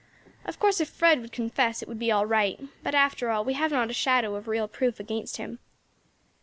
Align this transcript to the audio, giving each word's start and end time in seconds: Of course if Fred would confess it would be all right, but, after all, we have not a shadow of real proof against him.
Of 0.45 0.57
course 0.57 0.81
if 0.81 0.89
Fred 0.89 1.21
would 1.21 1.31
confess 1.31 1.83
it 1.83 1.87
would 1.87 1.99
be 1.99 2.11
all 2.11 2.25
right, 2.25 2.59
but, 2.81 2.95
after 2.95 3.29
all, 3.29 3.45
we 3.45 3.53
have 3.53 3.69
not 3.71 3.91
a 3.91 3.93
shadow 3.93 4.33
of 4.33 4.47
real 4.47 4.67
proof 4.67 4.99
against 4.99 5.37
him. 5.37 5.59